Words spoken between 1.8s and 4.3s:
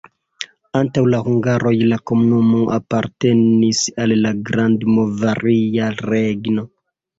la komunumo apartenis al